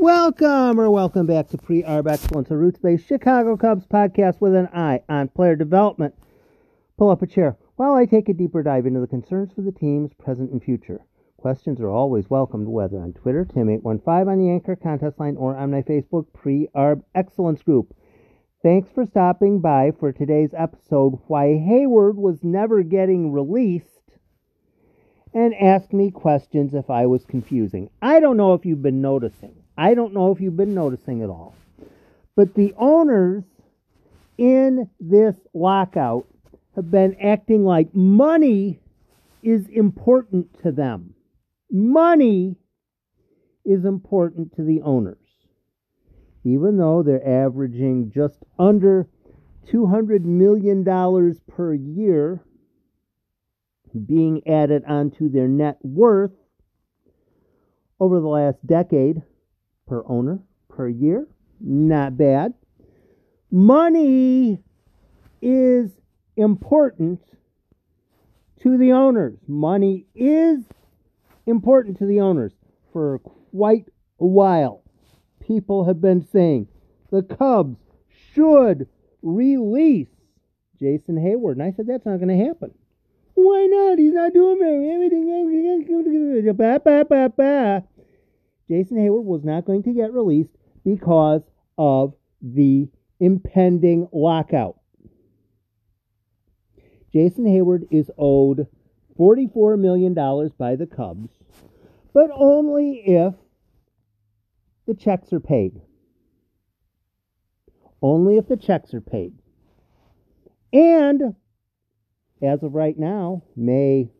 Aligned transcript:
Welcome 0.00 0.78
or 0.78 0.92
welcome 0.92 1.26
back 1.26 1.48
to 1.48 1.58
Pre 1.58 1.82
Arb 1.82 2.08
Excellence, 2.08 2.52
a 2.52 2.56
roots 2.56 2.78
based 2.78 3.08
Chicago 3.08 3.56
Cubs 3.56 3.84
podcast 3.84 4.40
with 4.40 4.54
an 4.54 4.68
eye 4.68 5.02
on 5.08 5.26
player 5.26 5.56
development. 5.56 6.14
Pull 6.96 7.10
up 7.10 7.20
a 7.20 7.26
chair 7.26 7.56
while 7.74 7.94
I 7.94 8.06
take 8.06 8.28
a 8.28 8.32
deeper 8.32 8.62
dive 8.62 8.86
into 8.86 9.00
the 9.00 9.08
concerns 9.08 9.52
for 9.52 9.62
the 9.62 9.72
teams, 9.72 10.12
present 10.14 10.52
and 10.52 10.62
future. 10.62 11.00
Questions 11.36 11.80
are 11.80 11.90
always 11.90 12.30
welcomed, 12.30 12.68
whether 12.68 13.00
on 13.00 13.12
Twitter, 13.12 13.44
Tim815 13.44 14.28
on 14.28 14.38
the 14.38 14.50
Anchor 14.50 14.76
contest 14.76 15.18
line, 15.18 15.36
or 15.36 15.56
on 15.56 15.72
my 15.72 15.82
Facebook 15.82 16.32
Pre 16.32 16.68
Arb 16.76 17.02
Excellence 17.16 17.62
group. 17.62 17.92
Thanks 18.62 18.92
for 18.92 19.04
stopping 19.04 19.60
by 19.60 19.90
for 19.98 20.12
today's 20.12 20.54
episode 20.56 21.18
Why 21.26 21.46
Heyward 21.46 22.14
Was 22.14 22.44
Never 22.44 22.84
Getting 22.84 23.32
Released 23.32 24.12
and 25.34 25.54
ask 25.56 25.92
me 25.92 26.12
questions 26.12 26.72
if 26.72 26.88
I 26.88 27.06
was 27.06 27.24
confusing. 27.24 27.90
I 28.00 28.20
don't 28.20 28.36
know 28.36 28.54
if 28.54 28.64
you've 28.64 28.80
been 28.80 29.02
noticing. 29.02 29.56
I 29.78 29.94
don't 29.94 30.12
know 30.12 30.32
if 30.32 30.40
you've 30.40 30.56
been 30.56 30.74
noticing 30.74 31.22
at 31.22 31.30
all. 31.30 31.54
But 32.34 32.54
the 32.54 32.74
owners 32.76 33.44
in 34.36 34.90
this 34.98 35.36
lockout 35.54 36.26
have 36.74 36.90
been 36.90 37.16
acting 37.22 37.64
like 37.64 37.94
money 37.94 38.80
is 39.40 39.68
important 39.68 40.60
to 40.62 40.72
them. 40.72 41.14
Money 41.70 42.56
is 43.64 43.84
important 43.84 44.56
to 44.56 44.62
the 44.64 44.82
owners. 44.82 45.16
Even 46.42 46.76
though 46.76 47.04
they're 47.04 47.26
averaging 47.26 48.10
just 48.10 48.38
under 48.58 49.08
$200 49.70 50.24
million 50.24 50.84
per 51.46 51.74
year 51.74 52.42
being 54.06 54.42
added 54.46 54.82
onto 54.86 55.28
their 55.28 55.48
net 55.48 55.78
worth 55.82 56.32
over 58.00 58.20
the 58.20 58.26
last 58.26 58.64
decade 58.66 59.22
per 59.88 60.02
owner 60.06 60.40
per 60.68 60.88
year. 60.88 61.26
Not 61.60 62.16
bad. 62.16 62.54
Money 63.50 64.62
is 65.40 65.90
important 66.36 67.20
to 68.62 68.76
the 68.76 68.92
owners. 68.92 69.38
Money 69.46 70.06
is 70.14 70.60
important 71.46 71.98
to 71.98 72.06
the 72.06 72.20
owners 72.20 72.52
for 72.92 73.18
quite 73.20 73.86
a 74.20 74.26
while. 74.26 74.82
People 75.40 75.84
have 75.84 76.00
been 76.00 76.26
saying 76.30 76.68
the 77.10 77.22
Cubs 77.22 77.78
should 78.32 78.86
release 79.22 80.08
Jason 80.78 81.16
Heyward. 81.16 81.52
And 81.52 81.62
I 81.62 81.72
said 81.72 81.86
that's 81.86 82.04
not 82.04 82.18
going 82.18 82.36
to 82.36 82.44
happen. 82.44 82.74
Why 83.34 83.66
not? 83.70 83.98
He's 83.98 84.12
not 84.12 84.32
doing 84.32 84.60
everything. 84.60 85.24
Jason 88.68 88.98
Heyward 88.98 89.24
was 89.24 89.44
not 89.44 89.64
going 89.64 89.82
to 89.84 89.94
get 89.94 90.12
released 90.12 90.50
because 90.84 91.42
of 91.78 92.14
the 92.42 92.88
impending 93.18 94.08
lockout. 94.12 94.76
Jason 97.12 97.46
Heyward 97.46 97.88
is 97.90 98.10
owed 98.18 98.66
$44 99.18 99.78
million 99.78 100.14
by 100.14 100.76
the 100.76 100.86
Cubs, 100.86 101.30
but 102.12 102.30
only 102.34 103.02
if 103.06 103.34
the 104.86 104.94
checks 104.94 105.32
are 105.32 105.40
paid. 105.40 105.80
Only 108.00 108.36
if 108.36 108.46
the 108.46 108.56
checks 108.56 108.94
are 108.94 109.00
paid. 109.00 109.32
And 110.72 111.34
as 112.42 112.62
of 112.62 112.74
right 112.74 112.96
now, 112.98 113.42
May, 113.56 114.10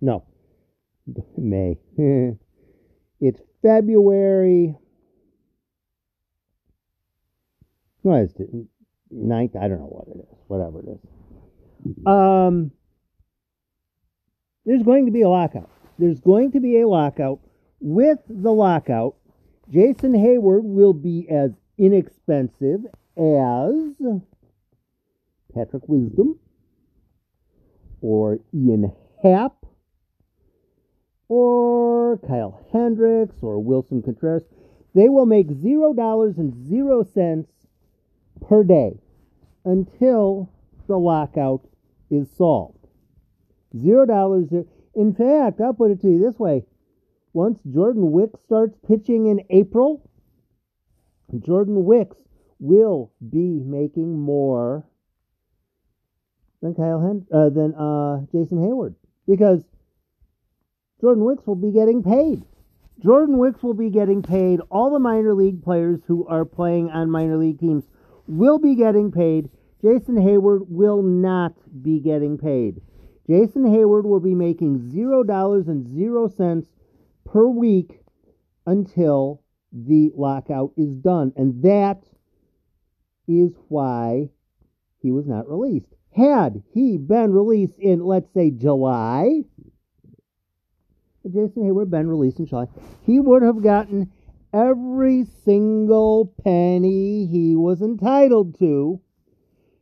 no, 0.00 0.24
May. 1.36 1.78
it's 3.20 3.40
February. 3.64 4.76
What 8.02 8.20
is 8.20 8.34
it? 8.38 8.50
Ninth? 9.10 9.56
I 9.56 9.68
don't 9.68 9.78
know 9.78 9.86
what 9.86 10.08
it 10.08 10.20
is. 10.20 10.38
Whatever 10.48 10.80
it 10.80 10.88
is. 10.90 12.06
Um, 12.06 12.70
there's 14.66 14.82
going 14.82 15.06
to 15.06 15.12
be 15.12 15.22
a 15.22 15.28
lockout. 15.28 15.70
There's 15.98 16.20
going 16.20 16.52
to 16.52 16.60
be 16.60 16.80
a 16.80 16.86
lockout. 16.86 17.40
With 17.80 18.18
the 18.28 18.52
lockout, 18.52 19.16
Jason 19.70 20.12
Heyward 20.12 20.62
will 20.62 20.92
be 20.92 21.26
as 21.30 21.50
inexpensive 21.78 22.84
as 23.16 23.72
Patrick 25.54 25.88
Wisdom 25.88 26.38
or 28.02 28.40
Ian 28.54 28.92
Happ 29.22 29.64
or 31.34 32.16
Kyle 32.18 32.64
Hendricks 32.72 33.34
or 33.42 33.58
Willson 33.58 34.04
Contreras. 34.04 34.44
They 34.94 35.08
will 35.08 35.26
make 35.26 35.50
zero 35.50 35.92
dollars 35.92 36.38
and 36.38 36.68
zero 36.68 37.02
cents 37.02 37.50
per 38.40 38.62
day 38.62 39.00
until 39.64 40.48
the 40.86 40.96
lockout 40.96 41.66
is 42.08 42.30
solved. 42.30 42.86
Zero 43.76 44.06
dollars. 44.06 44.48
In 44.94 45.12
fact, 45.12 45.60
I'll 45.60 45.74
put 45.74 45.90
it 45.90 46.00
to 46.02 46.08
you 46.08 46.20
this 46.20 46.38
way. 46.38 46.62
Once 47.32 47.58
Jordan 47.68 48.12
Wicks 48.12 48.38
starts 48.46 48.78
pitching 48.86 49.26
in 49.26 49.40
April, 49.50 50.08
Jordan 51.40 51.84
Wicks 51.84 52.16
will 52.60 53.10
be 53.28 53.60
making 53.64 54.20
more 54.20 54.86
than 56.62 56.76
Kyle 56.76 57.00
Hen- 57.00 57.26
uh, 57.32 57.48
than 57.48 57.74
uh, 57.74 58.20
Jason 58.30 58.58
Heyward 58.58 58.94
because 59.26 59.64
Jordan 61.04 61.26
Wicks 61.26 61.46
will 61.46 61.54
be 61.54 61.70
getting 61.70 62.02
paid. 62.02 62.44
Jordan 62.98 63.36
Wicks 63.36 63.62
will 63.62 63.74
be 63.74 63.90
getting 63.90 64.22
paid. 64.22 64.60
All 64.70 64.90
the 64.90 64.98
minor 64.98 65.34
league 65.34 65.62
players 65.62 66.00
who 66.06 66.26
are 66.28 66.46
playing 66.46 66.88
on 66.88 67.10
minor 67.10 67.36
league 67.36 67.60
teams 67.60 67.84
will 68.26 68.58
be 68.58 68.74
getting 68.74 69.12
paid. 69.12 69.50
Jason 69.82 70.14
Heyward 70.16 70.60
will 70.66 71.02
not 71.02 71.52
be 71.82 72.00
getting 72.00 72.38
paid. 72.38 72.80
Jason 73.28 73.64
Heyward 73.64 74.04
will 74.04 74.18
be 74.18 74.34
making 74.34 74.90
zero 74.90 75.22
dollars 75.22 75.68
and 75.68 75.86
zero 75.86 76.26
cents 76.26 76.68
per 77.26 77.46
week 77.48 78.00
until 78.64 79.42
the 79.72 80.10
lockout 80.16 80.72
is 80.78 80.94
done. 80.94 81.34
And 81.36 81.62
that 81.64 82.02
is 83.28 83.52
why 83.68 84.30
he 85.02 85.10
was 85.10 85.26
not 85.26 85.50
released. 85.50 85.92
Had 86.16 86.62
he 86.72 86.96
been 86.96 87.32
released 87.32 87.78
in, 87.78 88.02
let's 88.02 88.32
say, 88.32 88.50
July, 88.50 89.42
Jason 91.26 91.62
Heyward 91.64 91.90
been 91.90 92.08
released 92.08 92.38
in 92.38 92.46
July, 92.46 92.66
he 93.02 93.18
would 93.18 93.42
have 93.42 93.62
gotten 93.62 94.12
every 94.52 95.24
single 95.24 96.32
penny 96.44 97.26
he 97.26 97.56
was 97.56 97.80
entitled 97.80 98.58
to 98.58 99.00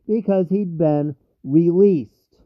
because 0.07 0.49
he'd 0.49 0.77
been 0.77 1.15
released. 1.43 2.37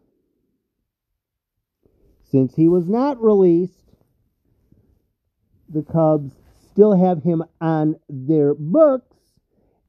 Since 2.23 2.55
he 2.55 2.67
was 2.67 2.89
not 2.89 3.21
released, 3.21 3.93
the 5.69 5.83
Cubs 5.83 6.33
still 6.71 6.95
have 6.95 7.23
him 7.23 7.43
on 7.61 7.95
their 8.09 8.53
books, 8.53 9.15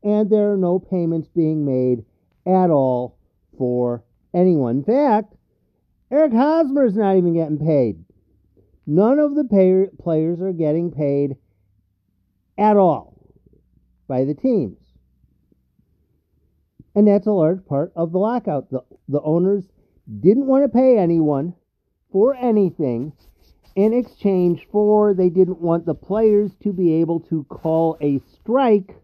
and 0.03 0.31
there 0.31 0.53
are 0.53 0.57
no 0.57 0.79
payments 0.79 1.29
being 1.29 1.65
made 1.65 2.05
at 2.47 2.71
all 2.71 3.19
for 3.57 4.05
anyone. 4.33 4.79
In 4.79 4.85
fact, 4.85 5.35
Eric 6.11 6.33
Hosmer's 6.33 6.95
not 6.97 7.17
even 7.17 7.35
getting 7.35 7.59
paid. 7.59 8.05
None 8.91 9.19
of 9.19 9.35
the 9.35 9.45
pay- 9.45 9.91
players 9.99 10.41
are 10.41 10.55
getting 10.55 10.91
paid 10.91 11.37
at 12.57 12.79
all 12.79 13.15
by 14.09 14.25
the 14.25 14.33
teams. 14.33 14.79
And 16.95 17.07
that's 17.07 17.27
a 17.27 17.33
large 17.33 17.67
part 17.67 17.93
of 17.95 18.13
the 18.13 18.19
lockout. 18.19 18.71
The, 18.71 18.83
the 19.07 19.21
owners 19.21 19.65
didn't 20.21 20.47
want 20.47 20.65
to 20.65 20.71
pay 20.71 20.97
anyone 20.97 21.55
for 22.11 22.35
anything 22.35 23.13
in 23.77 23.93
exchange 23.93 24.67
for 24.73 25.13
they 25.13 25.29
didn't 25.29 25.61
want 25.61 25.85
the 25.85 25.95
players 25.95 26.53
to 26.63 26.73
be 26.73 26.95
able 26.95 27.21
to 27.21 27.45
call 27.45 27.99
a 28.01 28.21
strike 28.33 28.97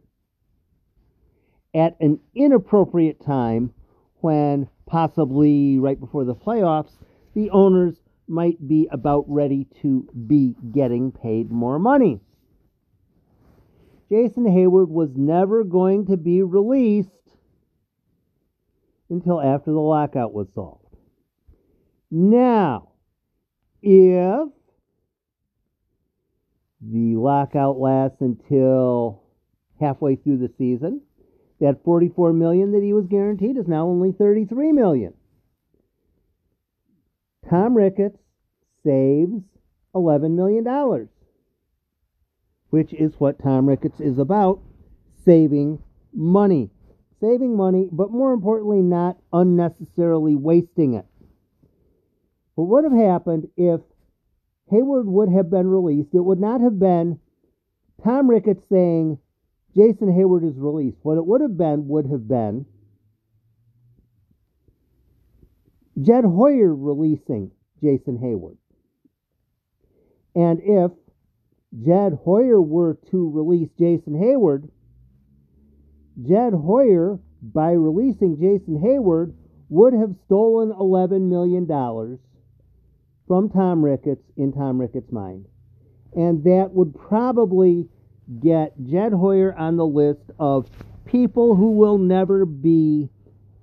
at 1.74 1.94
an 2.00 2.18
inappropriate 2.34 3.22
time 3.22 3.74
when 4.22 4.66
possibly 4.86 5.78
right 5.78 6.00
before 6.00 6.24
the 6.24 6.34
playoffs 6.34 6.92
the 7.34 7.50
owners 7.50 8.00
might 8.26 8.66
be 8.66 8.88
about 8.90 9.24
ready 9.28 9.66
to 9.82 10.08
be 10.26 10.54
getting 10.72 11.12
paid 11.12 11.50
more 11.50 11.78
money. 11.78 12.20
Jason 14.10 14.44
Heyward 14.44 14.88
was 14.88 15.10
never 15.16 15.64
going 15.64 16.06
to 16.06 16.16
be 16.16 16.42
released 16.42 17.08
until 19.10 19.40
after 19.40 19.70
the 19.70 19.80
lockout 19.80 20.32
was 20.32 20.48
solved. 20.54 20.96
Now, 22.10 22.90
if 23.82 24.48
the 26.80 27.16
lockout 27.16 27.78
lasts 27.78 28.20
until 28.20 29.22
halfway 29.80 30.16
through 30.16 30.38
the 30.38 30.52
season, 30.58 31.00
that 31.60 31.82
44 31.84 32.32
million 32.32 32.72
that 32.72 32.82
he 32.82 32.92
was 32.92 33.06
guaranteed 33.06 33.56
is 33.56 33.66
now 33.66 33.86
only 33.86 34.12
33 34.12 34.72
million. 34.72 35.14
Tom 37.48 37.76
Ricketts 37.76 38.18
saves 38.84 39.42
$11 39.94 40.34
million, 40.34 41.08
which 42.70 42.92
is 42.92 43.14
what 43.18 43.42
Tom 43.42 43.68
Ricketts 43.68 44.00
is 44.00 44.18
about 44.18 44.60
saving 45.24 45.82
money. 46.12 46.70
Saving 47.20 47.56
money, 47.56 47.88
but 47.90 48.10
more 48.10 48.32
importantly, 48.32 48.82
not 48.82 49.16
unnecessarily 49.32 50.34
wasting 50.34 50.94
it. 50.94 51.06
But 52.56 52.64
What 52.64 52.84
would 52.84 52.92
have 52.92 53.02
happened 53.10 53.48
if 53.56 53.80
Heyward 54.70 55.06
would 55.06 55.30
have 55.30 55.50
been 55.50 55.66
released? 55.66 56.14
It 56.14 56.20
would 56.20 56.40
not 56.40 56.60
have 56.60 56.78
been 56.78 57.18
Tom 58.02 58.28
Ricketts 58.28 58.64
saying 58.68 59.18
Jason 59.74 60.08
Heyward 60.08 60.48
is 60.48 60.56
released. 60.56 60.98
What 61.02 61.16
it 61.18 61.26
would 61.26 61.40
have 61.40 61.56
been 61.56 61.88
would 61.88 62.06
have 62.06 62.28
been 62.28 62.66
Jed 66.00 66.24
Hoyer 66.24 66.74
releasing 66.74 67.50
Jason 67.82 68.18
Heyward. 68.18 68.56
And 70.34 70.60
if 70.62 70.90
Jed 71.84 72.18
Hoyer 72.24 72.60
were 72.60 72.98
to 73.10 73.30
release 73.30 73.68
Jason 73.78 74.14
Heyward, 74.14 74.68
Jed 76.22 76.52
Hoyer, 76.52 77.18
by 77.42 77.72
releasing 77.72 78.36
Jason 78.40 78.80
Heyward, 78.80 79.34
would 79.68 79.92
have 79.92 80.14
stolen 80.26 80.72
$11 80.72 81.28
million 81.28 81.66
from 83.26 83.50
Tom 83.50 83.84
Ricketts 83.84 84.24
in 84.36 84.52
Tom 84.52 84.80
Ricketts' 84.80 85.12
mind. 85.12 85.46
And 86.14 86.44
that 86.44 86.70
would 86.70 86.94
probably 86.94 87.88
get 88.40 88.72
Jed 88.84 89.12
Hoyer 89.12 89.54
on 89.54 89.76
the 89.76 89.86
list 89.86 90.30
of 90.38 90.68
people 91.04 91.54
who 91.54 91.72
will 91.72 91.98
never 91.98 92.44
be 92.46 93.10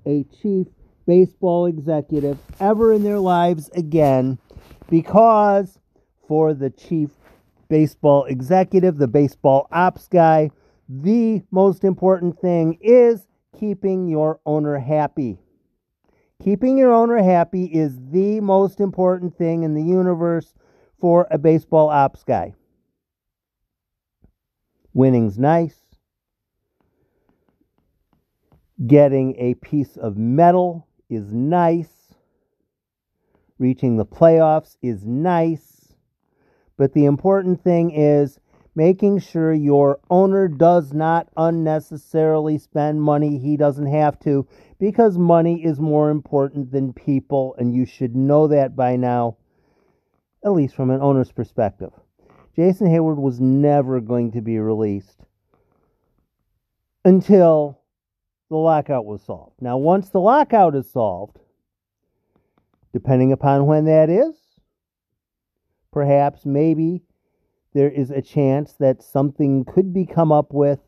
a 0.05 0.25
chief 0.41 0.67
baseball 1.05 1.65
executive 1.65 2.37
ever 2.59 2.93
in 2.93 3.03
their 3.03 3.19
lives 3.19 3.69
again 3.73 4.37
because 4.89 5.79
for 6.27 6.53
the 6.53 6.69
chief 6.69 7.09
baseball 7.69 8.25
executive, 8.25 8.97
the 8.97 9.07
baseball 9.07 9.67
ops 9.71 10.07
guy, 10.09 10.51
the 10.89 11.41
most 11.51 11.85
important 11.85 12.37
thing 12.39 12.77
is 12.81 13.25
keeping 13.57 14.07
your 14.07 14.39
owner 14.45 14.77
happy. 14.77 15.39
Keeping 16.43 16.77
your 16.77 16.91
owner 16.91 17.23
happy 17.23 17.65
is 17.65 17.97
the 18.11 18.41
most 18.41 18.81
important 18.81 19.37
thing 19.37 19.63
in 19.63 19.73
the 19.73 19.81
universe 19.81 20.53
for 20.99 21.27
a 21.31 21.37
baseball 21.37 21.89
ops 21.89 22.23
guy. 22.23 22.53
Winning's 24.93 25.37
nice. 25.37 25.75
Getting 28.85 29.35
a 29.37 29.53
piece 29.55 29.95
of 29.95 30.17
metal 30.17 30.87
is 31.11 31.33
nice. 31.33 32.15
Reaching 33.59 33.97
the 33.97 34.05
playoffs 34.05 34.77
is 34.81 35.05
nice. 35.05 35.93
But 36.77 36.93
the 36.93 37.05
important 37.05 37.63
thing 37.63 37.91
is 37.91 38.39
making 38.73 39.19
sure 39.19 39.53
your 39.53 39.99
owner 40.09 40.47
does 40.47 40.93
not 40.93 41.27
unnecessarily 41.37 42.57
spend 42.57 43.01
money 43.01 43.37
he 43.37 43.57
doesn't 43.57 43.91
have 43.91 44.17
to 44.21 44.47
because 44.79 45.17
money 45.17 45.63
is 45.63 45.79
more 45.79 46.09
important 46.09 46.71
than 46.71 46.93
people, 46.93 47.55
and 47.59 47.75
you 47.75 47.85
should 47.85 48.15
know 48.15 48.47
that 48.47 48.75
by 48.75 48.95
now, 48.95 49.37
at 50.43 50.53
least 50.53 50.75
from 50.75 50.89
an 50.89 51.01
owner's 51.01 51.31
perspective. 51.31 51.91
Jason 52.55 52.87
Heyward 52.87 53.17
was 53.17 53.39
never 53.39 53.99
going 53.99 54.31
to 54.31 54.41
be 54.41 54.57
released 54.57 55.19
until 57.05 57.80
the 58.51 58.57
lockout 58.57 59.05
was 59.05 59.23
solved. 59.23 59.55
Now, 59.61 59.77
once 59.77 60.09
the 60.09 60.19
lockout 60.19 60.75
is 60.75 60.91
solved, 60.91 61.39
depending 62.91 63.31
upon 63.31 63.65
when 63.65 63.85
that 63.85 64.09
is, 64.09 64.35
perhaps, 65.93 66.45
maybe, 66.45 67.01
there 67.73 67.89
is 67.89 68.11
a 68.11 68.21
chance 68.21 68.73
that 68.73 69.01
something 69.01 69.63
could 69.63 69.93
be 69.93 70.05
come 70.05 70.33
up 70.33 70.53
with 70.53 70.79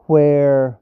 where 0.00 0.78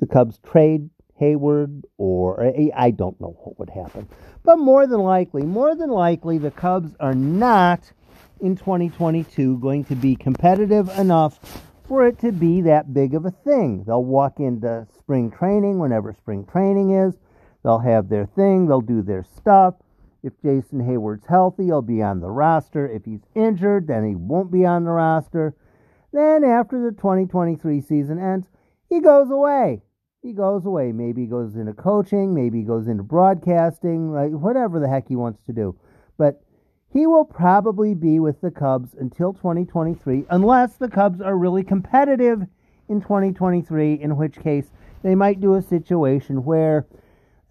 the 0.00 0.06
Cubs 0.08 0.40
trade 0.44 0.90
Heyward 1.20 1.82
or 1.96 2.42
eh, 2.42 2.70
I 2.74 2.90
don't 2.90 3.20
know 3.20 3.36
what 3.44 3.56
would 3.60 3.70
happen. 3.70 4.08
But 4.42 4.56
more 4.56 4.88
than 4.88 5.00
likely, 5.00 5.42
more 5.42 5.76
than 5.76 5.90
likely 5.90 6.38
the 6.38 6.50
Cubs 6.50 6.96
are 6.98 7.14
not 7.14 7.92
in 8.40 8.56
2022 8.56 9.58
going 9.58 9.84
to 9.84 9.94
be 9.94 10.16
competitive 10.16 10.88
enough 10.98 11.69
for 11.90 12.06
it 12.06 12.20
to 12.20 12.30
be 12.30 12.60
that 12.60 12.94
big 12.94 13.16
of 13.16 13.26
a 13.26 13.32
thing. 13.32 13.82
They'll 13.84 14.04
walk 14.04 14.38
into 14.38 14.86
spring 14.96 15.28
training 15.28 15.80
whenever 15.80 16.12
spring 16.12 16.46
training 16.46 16.92
is. 16.92 17.14
They'll 17.64 17.80
have 17.80 18.08
their 18.08 18.26
thing, 18.26 18.68
they'll 18.68 18.80
do 18.80 19.02
their 19.02 19.24
stuff. 19.24 19.74
If 20.22 20.40
Jason 20.40 20.86
Heyward's 20.86 21.26
healthy, 21.26 21.64
he'll 21.64 21.82
be 21.82 22.00
on 22.00 22.20
the 22.20 22.30
roster. 22.30 22.86
If 22.86 23.06
he's 23.06 23.26
injured, 23.34 23.88
then 23.88 24.06
he 24.06 24.14
won't 24.14 24.52
be 24.52 24.64
on 24.64 24.84
the 24.84 24.92
roster. 24.92 25.56
Then 26.12 26.44
after 26.44 26.80
the 26.80 26.92
2023 26.92 27.80
season 27.80 28.20
ends, 28.20 28.46
he 28.88 29.00
goes 29.00 29.28
away. 29.28 29.82
He 30.22 30.32
goes 30.32 30.66
away. 30.66 30.92
Maybe 30.92 31.22
he 31.22 31.26
goes 31.26 31.56
into 31.56 31.72
coaching, 31.72 32.32
maybe 32.32 32.58
he 32.58 32.64
goes 32.64 32.86
into 32.86 33.02
broadcasting, 33.02 34.12
like 34.12 34.30
whatever 34.30 34.78
the 34.78 34.88
heck 34.88 35.08
he 35.08 35.16
wants 35.16 35.42
to 35.46 35.52
do. 35.52 35.76
But 36.16 36.40
he 36.92 37.06
will 37.06 37.24
probably 37.24 37.94
be 37.94 38.18
with 38.18 38.40
the 38.40 38.50
Cubs 38.50 38.94
until 38.98 39.32
2023, 39.32 40.26
unless 40.30 40.76
the 40.76 40.88
Cubs 40.88 41.20
are 41.20 41.36
really 41.36 41.62
competitive 41.62 42.42
in 42.88 43.00
2023, 43.00 43.94
in 43.94 44.16
which 44.16 44.40
case 44.40 44.66
they 45.02 45.14
might 45.14 45.40
do 45.40 45.54
a 45.54 45.62
situation 45.62 46.44
where 46.44 46.86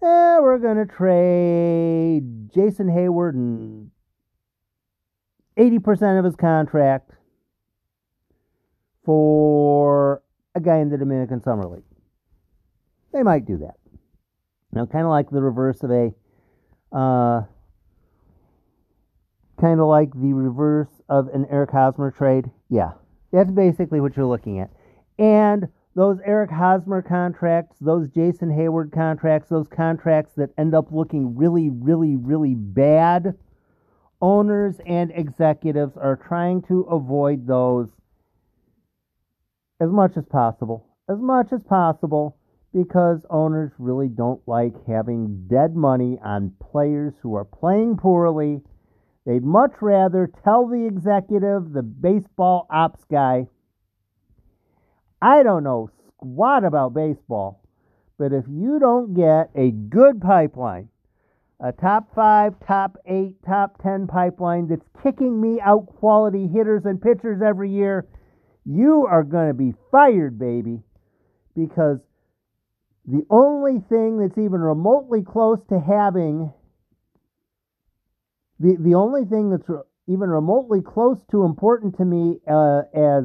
eh, 0.02 0.38
we're 0.40 0.58
going 0.58 0.76
to 0.76 0.86
trade 0.86 2.50
Jason 2.52 2.88
Heyward 2.88 3.34
and 3.34 3.90
80% 5.56 6.18
of 6.18 6.24
his 6.24 6.36
contract 6.36 7.10
for 9.04 10.22
a 10.54 10.60
guy 10.60 10.78
in 10.78 10.90
the 10.90 10.98
Dominican 10.98 11.42
Summer 11.42 11.66
League. 11.66 11.84
They 13.12 13.22
might 13.22 13.46
do 13.46 13.56
that. 13.58 13.76
Now, 14.72 14.86
kind 14.86 15.04
of 15.04 15.10
like 15.10 15.30
the 15.30 15.42
reverse 15.42 15.82
of 15.82 15.90
a. 15.90 16.14
Uh, 16.92 17.42
kind 19.60 19.80
of 19.80 19.86
like 19.86 20.12
the 20.12 20.32
reverse 20.32 21.02
of 21.08 21.28
an 21.28 21.46
Eric 21.50 21.70
Hosmer 21.70 22.10
trade. 22.10 22.50
Yeah, 22.68 22.92
that's 23.32 23.50
basically 23.50 24.00
what 24.00 24.16
you're 24.16 24.26
looking 24.26 24.58
at. 24.58 24.70
And 25.18 25.68
those 25.94 26.18
Eric 26.24 26.50
Hosmer 26.50 27.02
contracts, 27.02 27.76
those 27.80 28.08
Jason 28.08 28.48
Heyward 28.48 28.92
contracts, 28.92 29.48
those 29.48 29.68
contracts 29.68 30.32
that 30.36 30.50
end 30.56 30.74
up 30.74 30.92
looking 30.92 31.36
really, 31.36 31.68
really, 31.70 32.16
really 32.16 32.54
bad, 32.54 33.34
owners 34.22 34.76
and 34.86 35.10
executives 35.14 35.96
are 35.96 36.16
trying 36.16 36.62
to 36.62 36.82
avoid 36.82 37.46
those 37.46 37.88
as 39.80 39.90
much 39.90 40.16
as 40.16 40.24
possible. 40.26 40.86
As 41.08 41.18
much 41.18 41.52
as 41.52 41.62
possible 41.64 42.36
because 42.72 43.26
owners 43.30 43.72
really 43.78 44.08
don't 44.08 44.40
like 44.46 44.74
having 44.86 45.46
dead 45.48 45.74
money 45.74 46.18
on 46.22 46.52
players 46.60 47.14
who 47.20 47.34
are 47.34 47.44
playing 47.44 47.96
poorly 47.96 48.60
They'd 49.26 49.44
much 49.44 49.72
rather 49.80 50.30
tell 50.44 50.66
the 50.66 50.86
executive, 50.86 51.72
the 51.72 51.82
baseball 51.82 52.66
ops 52.70 53.04
guy, 53.10 53.48
I 55.20 55.42
don't 55.42 55.64
know 55.64 55.90
squat 56.14 56.64
about 56.64 56.94
baseball, 56.94 57.62
but 58.18 58.32
if 58.32 58.44
you 58.48 58.78
don't 58.78 59.14
get 59.14 59.50
a 59.54 59.70
good 59.70 60.20
pipeline, 60.20 60.88
a 61.60 61.72
top 61.72 62.14
five, 62.14 62.54
top 62.66 62.96
eight, 63.06 63.36
top 63.44 63.82
ten 63.82 64.06
pipeline 64.06 64.68
that's 64.68 64.86
kicking 65.02 65.40
me 65.40 65.60
out 65.60 65.86
quality 65.86 66.46
hitters 66.46 66.84
and 66.86 67.00
pitchers 67.00 67.42
every 67.42 67.70
year, 67.70 68.06
you 68.64 69.06
are 69.06 69.22
going 69.22 69.48
to 69.48 69.54
be 69.54 69.74
fired, 69.90 70.38
baby. 70.38 70.82
Because 71.54 71.98
the 73.06 73.26
only 73.28 73.80
thing 73.88 74.18
that's 74.18 74.38
even 74.38 74.60
remotely 74.60 75.22
close 75.22 75.58
to 75.68 75.78
having 75.78 76.52
the 78.60 78.76
the 78.78 78.94
only 78.94 79.24
thing 79.24 79.50
that's 79.50 79.68
re- 79.68 79.80
even 80.06 80.30
remotely 80.30 80.80
close 80.80 81.18
to 81.30 81.44
important 81.44 81.96
to 81.96 82.04
me 82.04 82.38
uh, 82.48 82.82
as 82.94 83.24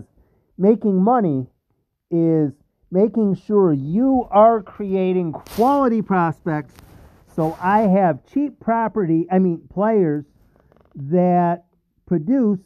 making 0.58 1.02
money 1.02 1.48
is 2.10 2.52
making 2.92 3.36
sure 3.36 3.74
you 3.74 4.28
are 4.32 4.64
creating 4.64 5.32
quality 5.32 6.02
prospects 6.02 6.74
so 7.36 7.58
I 7.62 7.82
have 7.82 8.26
cheap 8.28 8.62
property, 8.62 9.28
I 9.30 9.40
mean 9.40 9.68
players 9.70 10.24
that 10.96 11.66
produce 12.06 12.62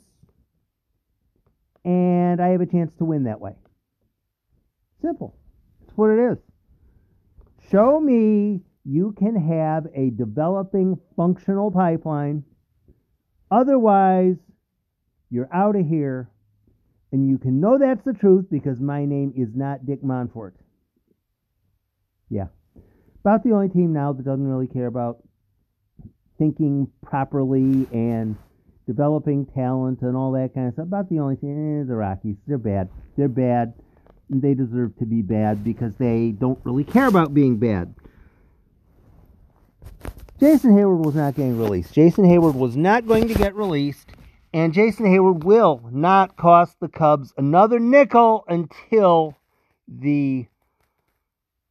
and 1.83 2.39
I 2.39 2.49
have 2.49 2.61
a 2.61 2.67
chance 2.67 2.93
to 2.97 3.05
win 3.05 3.23
that 3.23 3.41
way. 3.41 3.55
Simple. 5.01 5.35
That's 5.79 5.97
what 5.97 6.11
it 6.11 6.19
is. 6.19 6.37
Show 7.71 7.99
me 7.99 8.61
you 8.85 9.13
can 9.13 9.35
have 9.35 9.87
a 9.95 10.11
developing 10.11 10.99
functional 11.15 11.71
pipeline 11.71 12.43
Otherwise, 13.51 14.35
you're 15.29 15.49
out 15.53 15.75
of 15.75 15.87
here. 15.87 16.29
And 17.11 17.27
you 17.27 17.39
can 17.39 17.59
know 17.59 17.79
that's 17.79 18.03
the 18.05 18.13
truth 18.13 18.45
because 18.51 18.79
my 18.79 19.05
name 19.05 19.33
is 19.35 19.49
not 19.55 19.85
Dick 19.85 20.03
Monfort. 20.03 20.53
Yeah. 22.29 22.47
About 23.21 23.43
the 23.43 23.51
only 23.51 23.69
team 23.69 23.93
now 23.93 24.13
that 24.13 24.23
doesn't 24.23 24.47
really 24.47 24.67
care 24.67 24.85
about 24.85 25.23
thinking 26.37 26.87
properly 27.03 27.87
and 27.91 28.37
developing 28.85 29.45
talent 29.47 30.01
and 30.01 30.15
all 30.15 30.31
that 30.33 30.53
kind 30.53 30.67
of 30.67 30.73
stuff. 30.73 30.85
About 30.85 31.09
the 31.09 31.19
only 31.19 31.35
thing, 31.35 31.81
eh, 31.81 31.83
the 31.87 31.95
Rockies, 31.95 32.37
they're 32.47 32.57
bad. 32.59 32.89
They're 33.17 33.27
bad. 33.27 33.73
And 34.29 34.41
they 34.41 34.53
deserve 34.53 34.95
to 34.97 35.05
be 35.05 35.23
bad 35.23 35.63
because 35.63 35.95
they 35.95 36.31
don't 36.31 36.59
really 36.63 36.83
care 36.83 37.07
about 37.07 37.33
being 37.33 37.57
bad. 37.57 37.95
Jason 40.39 40.71
Heyward 40.71 41.03
was 41.03 41.15
not 41.15 41.35
getting 41.35 41.59
released. 41.59 41.93
Jason 41.93 42.23
Heyward 42.23 42.55
was 42.55 42.77
not 42.77 43.05
going 43.05 43.27
to 43.27 43.33
get 43.33 43.55
released, 43.55 44.09
and 44.53 44.73
Jason 44.73 45.05
Heyward 45.05 45.43
will 45.43 45.81
not 45.91 46.37
cost 46.37 46.79
the 46.79 46.87
Cubs 46.87 47.33
another 47.37 47.77
nickel 47.77 48.45
until 48.47 49.37
the 49.85 50.47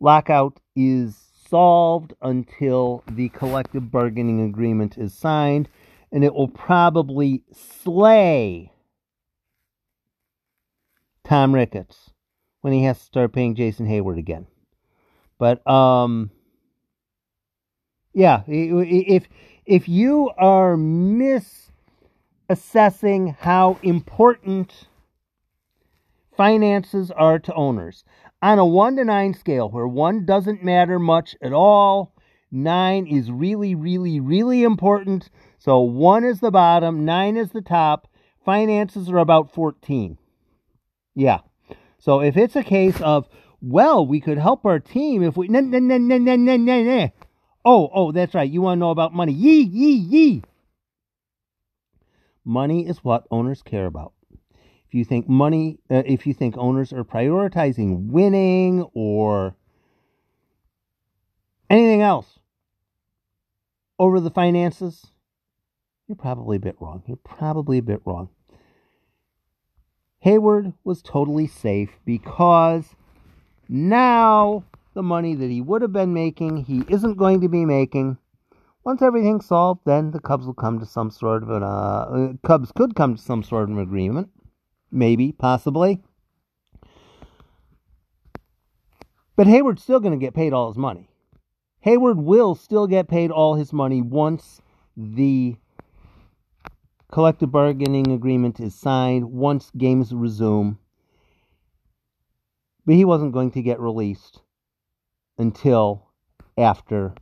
lockout 0.01 0.61
is 0.77 1.17
solved, 1.49 2.13
until 2.21 3.03
the 3.11 3.31
collective 3.31 3.91
bargaining 3.91 4.43
agreement 4.43 4.99
is 4.99 5.15
signed, 5.15 5.71
and 6.13 6.23
it 6.23 6.35
will 6.35 6.49
probably 6.49 7.43
slay 7.51 8.71
Tom 11.25 11.55
Ricketts 11.55 12.11
when 12.61 12.75
he 12.75 12.85
has 12.85 12.99
to 12.99 13.05
start 13.05 13.33
paying 13.33 13.55
Jason 13.55 13.87
Heyward 13.87 14.19
again. 14.19 14.47
But 15.39 15.67
um 15.67 16.33
yeah, 18.13 18.43
if 18.47 19.29
if 19.67 19.89
you 19.89 20.31
are 20.39 20.77
misassessing 20.77 23.37
how 23.39 23.79
important 23.83 24.89
finances 26.37 27.11
are 27.11 27.39
to 27.39 27.53
owners 27.55 28.05
on 28.41 28.59
a 28.59 28.65
1 28.65 28.97
to 28.97 29.05
9 29.05 29.35
scale 29.35 29.69
where 29.69 29.87
1 29.87 30.25
doesn't 30.25 30.65
matter 30.65 30.99
much 30.99 31.37
at 31.43 31.53
all, 31.53 32.15
9 32.51 33.07
is 33.07 33.31
really 33.31 33.75
really 33.75 34.21
really 34.21 34.63
important. 34.63 35.29
So 35.59 35.81
1 35.81 36.25
is 36.25 36.41
the 36.41 36.51
bottom, 36.51 37.05
9 37.05 37.37
is 37.37 37.51
the 37.51 37.63
top. 37.63 38.09
Finances 38.45 39.11
are 39.11 39.19
about 39.19 39.53
14. 39.53 40.17
Yeah. 41.15 41.41
So 41.99 42.21
if 42.21 42.37
it's 42.37 42.57
a 42.57 42.63
case 42.63 43.01
of 43.01 43.29
well, 43.61 44.07
we 44.07 44.21
could 44.21 44.39
help 44.39 44.65
our 44.65 44.79
team 44.79 45.23
if 45.23 45.37
we 45.37 45.49
nah, 45.49 45.61
nah, 45.61 45.81
nah, 45.81 45.99
nah, 45.99 46.37
nah, 46.37 46.57
nah, 46.57 46.83
nah. 46.83 47.09
Oh, 47.65 47.91
oh, 47.93 48.13
that's 48.13 48.35
right. 48.35 48.49
You 48.49 48.63
want 48.63 48.79
to 48.79 48.81
know 48.81 48.91
about 48.91 49.15
money. 49.15 49.33
Yee, 49.33 49.63
yee, 49.63 49.93
yee. 49.93 50.43
Money 52.45 52.87
is 52.87 52.99
what 53.05 53.27
owners 53.31 53.63
care 53.63 53.87
about. 53.87 54.13
If 54.87 54.95
you 54.95 55.05
think 55.05 55.29
money, 55.29 55.81
uh, 55.91 56.03
if 56.07 56.27
you 56.27 56.33
think 56.33 56.57
owners 56.57 56.95
are 56.95 57.05
prioritizing 57.05 58.07
winning 58.07 58.89
or 58.95 59.55
anything 61.69 62.01
else 62.01 62.39
over 63.99 64.19
the 64.19 64.31
finances, 64.31 65.09
you're 66.07 66.17
probably 66.17 66.57
a 66.57 66.61
bit 66.61 66.77
wrong. 66.81 67.03
You're 67.07 67.19
probably 67.19 67.77
a 67.77 67.83
bit 67.83 68.01
wrong. 68.07 68.31
Heyward 70.25 70.73
was 70.85 71.03
totally 71.03 71.47
safe 71.47 71.91
because 72.07 72.97
now 73.69 74.65
the 74.99 75.03
money 75.05 75.37
that 75.37 75.49
he 75.49 75.61
would 75.61 75.81
have 75.81 75.93
been 75.93 76.13
making, 76.13 76.57
he 76.65 76.83
isn't 76.89 77.17
going 77.17 77.41
to 77.41 77.49
be 77.49 77.65
making. 77.65 78.19
Once 78.83 79.01
everything's 79.01 79.47
solved, 79.47 79.83
then 79.87 80.11
the 80.11 80.19
Cubs 80.19 80.45
will 80.45 80.55
come 80.55 80.81
to 80.81 80.87
some 80.87 81.09
sort 81.09 81.45
of 81.45 81.51
an 81.51 81.63
uh, 81.63 82.33
Cubs 82.45 82.73
could 82.73 82.97
come 82.97 83.15
to 83.15 83.23
some 83.23 83.45
sort 83.45 83.63
of 83.63 83.71
an 83.71 83.79
agreement, 83.79 84.29
maybe, 84.91 85.31
possibly. 85.31 86.03
But 89.37 89.47
Heyward's 89.47 89.85
still 89.85 90.01
going 90.01 90.19
to 90.19 90.27
get 90.27 90.35
paid 90.35 90.53
all 90.53 90.67
his 90.67 90.77
money. 90.77 91.09
Heyward 91.87 92.17
will 92.17 92.57
still 92.57 92.89
get 92.89 93.07
paid 93.07 93.31
all 93.31 93.55
his 93.55 93.73
money 93.73 94.03
once 94.03 94.61
the 94.97 95.55
collective 97.13 97.53
bargaining 97.53 98.11
agreement 98.11 98.59
is 98.59 98.75
signed, 98.75 99.31
once 99.31 99.71
games 99.79 100.13
resume. 100.13 100.77
But 102.85 102.97
he 102.97 103.05
wasn't 103.05 103.33
going 103.33 103.53
to 103.53 103.63
get 103.63 103.79
released 103.79 104.41
until 105.39 106.11
after 106.57 107.15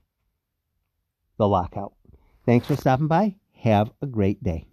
the 1.39 1.47
lockout. 1.47 1.93
Thanks 2.45 2.67
for 2.67 2.77
stopping 2.77 3.09
by. 3.09 3.37
Have 3.55 3.93
a 4.01 4.07
great 4.07 4.43
day. 4.43 4.67